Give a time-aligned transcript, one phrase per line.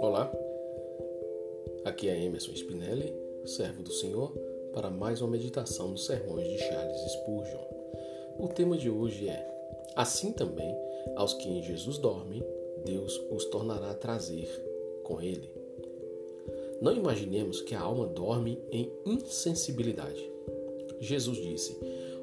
[0.00, 0.30] Olá,
[1.82, 3.14] aqui é Emerson Spinelli,
[3.46, 4.36] servo do Senhor,
[4.74, 7.64] para mais uma meditação nos sermões de Charles Spurgeon.
[8.38, 9.48] O tema de hoje é:
[9.96, 10.76] Assim também,
[11.16, 12.44] aos que em Jesus dormem,
[12.84, 14.48] Deus os tornará a trazer
[15.04, 15.50] com ele.
[16.82, 20.30] Não imaginemos que a alma dorme em insensibilidade.
[21.00, 21.78] Jesus disse: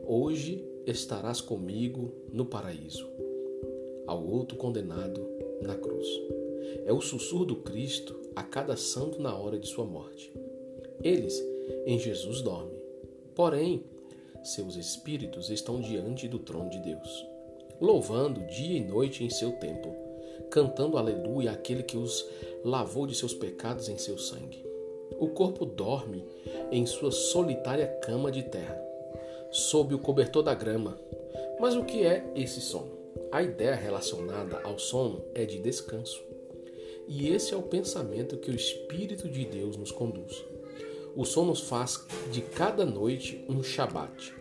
[0.06, 3.23] Hoje estarás comigo no paraíso.
[4.06, 5.26] Ao outro condenado
[5.62, 6.08] na cruz.
[6.86, 10.34] É o sussurro do Cristo a cada santo na hora de sua morte.
[11.04, 11.42] Eles
[11.86, 12.78] em Jesus dormem.
[13.36, 13.84] Porém,
[14.44, 17.26] seus espíritos estão diante do trono de Deus,
[17.80, 19.96] louvando dia e noite em seu templo,
[20.50, 22.26] cantando aleluia àquele que os
[22.64, 24.64] lavou de seus pecados em seu sangue.
[25.18, 26.26] O corpo dorme
[26.72, 28.82] em sua solitária cama de terra,
[29.52, 30.98] sob o cobertor da grama.
[31.60, 33.03] Mas o que é esse sono?
[33.34, 36.24] A ideia relacionada ao sono é de descanso.
[37.08, 40.46] E esse é o pensamento que o Espírito de Deus nos conduz.
[41.16, 44.36] O sono faz de cada noite um Shabat.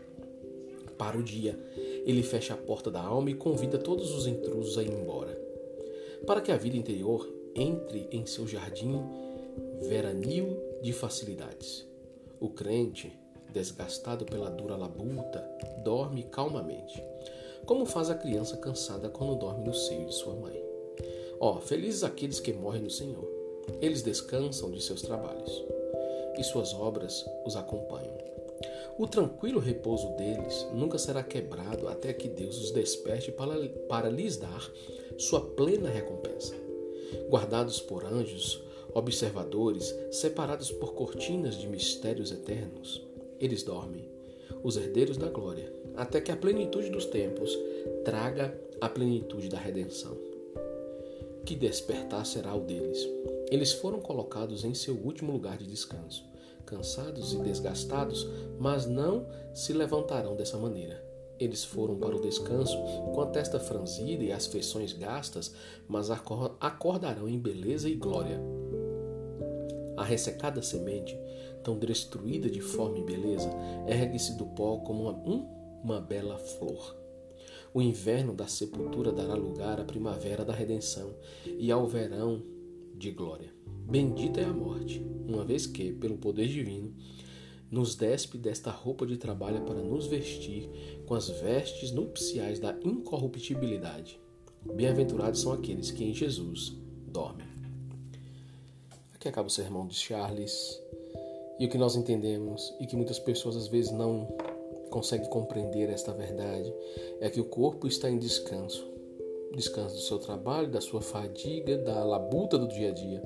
[0.98, 1.58] Para o dia,
[2.04, 5.40] ele fecha a porta da alma e convida todos os intrusos a ir embora.
[6.26, 9.02] Para que a vida interior entre em seu jardim
[9.88, 11.88] veranil de facilidades.
[12.38, 13.18] O crente,
[13.54, 15.42] desgastado pela dura labuta,
[15.82, 17.02] dorme calmamente,
[17.66, 20.62] como faz a criança cansada quando dorme no seio de sua mãe.
[21.40, 23.28] Ó, oh, felizes aqueles que morrem no Senhor.
[23.80, 25.64] Eles descansam de seus trabalhos,
[26.38, 28.16] e suas obras os acompanham.
[28.98, 34.36] O tranquilo repouso deles nunca será quebrado até que Deus os desperte para, para lhes
[34.36, 34.70] dar
[35.18, 36.54] sua plena recompensa.
[37.28, 38.62] Guardados por anjos,
[38.94, 43.02] observadores, separados por cortinas de mistérios eternos,
[43.40, 44.08] eles dormem,
[44.62, 47.56] os herdeiros da glória, até que a plenitude dos tempos
[48.04, 50.16] traga a plenitude da redenção.
[51.44, 53.08] Que despertar será o deles.
[53.50, 56.24] Eles foram colocados em seu último lugar de descanso,
[56.64, 58.26] cansados e desgastados,
[58.58, 61.02] mas não se levantarão dessa maneira.
[61.38, 62.76] Eles foram para o descanso
[63.12, 65.52] com a testa franzida e as feições gastas,
[65.88, 68.40] mas acordarão em beleza e glória.
[69.96, 71.18] A ressecada semente,
[71.62, 73.50] tão destruída de forma e beleza,
[73.86, 76.96] ergue-se do pó como uma, uma bela flor.
[77.74, 81.14] O inverno da sepultura dará lugar à primavera da redenção
[81.58, 82.42] e ao verão
[82.94, 83.52] de glória.
[83.88, 86.94] Bendita é a morte, uma vez que, pelo poder divino,
[87.70, 90.68] nos despe desta roupa de trabalho para nos vestir
[91.06, 94.20] com as vestes nupciais da incorruptibilidade.
[94.74, 96.76] Bem-aventurados são aqueles que em Jesus
[97.08, 97.46] dormem.
[99.14, 100.78] Aqui acaba o sermão de Charles.
[101.58, 104.28] E o que nós entendemos e que muitas pessoas às vezes não
[104.92, 106.72] conseguem compreender esta verdade
[107.18, 108.86] é que o corpo está em descanso.
[109.54, 113.22] Descanso do seu trabalho, da sua fadiga, da labuta do dia a dia.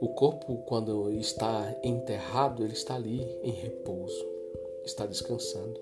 [0.00, 4.26] O corpo, quando está enterrado, ele está ali em repouso,
[4.84, 5.78] está descansando.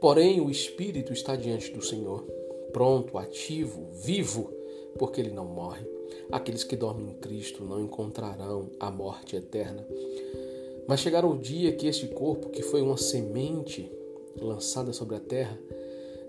[0.00, 2.24] Porém, o espírito está diante do Senhor,
[2.72, 4.52] pronto, ativo, vivo,
[4.98, 5.86] porque ele não morre.
[6.32, 9.86] Aqueles que dormem em Cristo não encontrarão a morte eterna.
[10.88, 13.99] Mas chegará o dia que este corpo, que foi uma semente
[14.40, 15.58] lançada sobre a terra,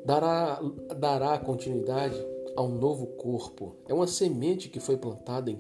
[0.06, 0.62] dará,
[0.98, 2.16] dará continuidade
[2.56, 3.76] a um novo corpo.
[3.88, 5.60] É uma semente que foi plantada em,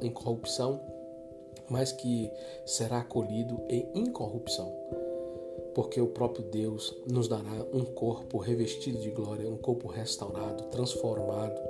[0.00, 0.80] em corrupção,
[1.68, 2.30] mas que
[2.64, 4.72] será acolhido em incorrupção.
[5.74, 11.60] Porque o próprio Deus nos dará um corpo revestido de glória, um corpo restaurado, transformado.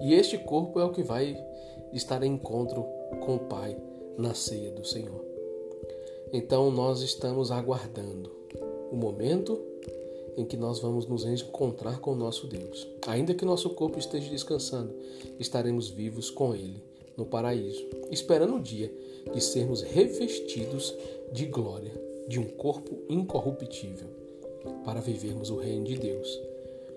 [0.00, 1.36] E este corpo é o que vai
[1.92, 2.82] estar em encontro
[3.24, 3.76] com o Pai
[4.16, 5.22] na ceia do Senhor.
[6.32, 8.39] Então nós estamos aguardando
[8.90, 9.60] o momento
[10.36, 12.86] em que nós vamos nos encontrar com o nosso Deus.
[13.06, 14.94] Ainda que nosso corpo esteja descansando,
[15.38, 16.82] estaremos vivos com Ele
[17.16, 18.92] no paraíso, esperando o dia
[19.32, 20.94] de sermos revestidos
[21.32, 21.92] de glória,
[22.28, 24.08] de um corpo incorruptível,
[24.84, 26.40] para vivermos o reino de Deus,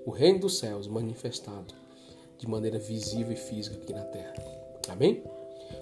[0.06, 1.74] o reino dos céus manifestado
[2.38, 4.34] de maneira visível e física aqui na terra.
[4.90, 5.24] Amém?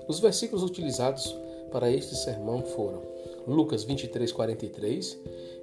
[0.08, 1.36] Os versículos utilizados
[1.72, 3.02] para este sermão foram
[3.48, 5.18] Lucas 23, 43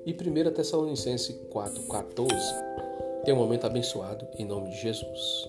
[0.05, 2.35] e 1 Tessalonicenses 4, 14.
[3.25, 5.49] Tenha um momento abençoado em nome de Jesus.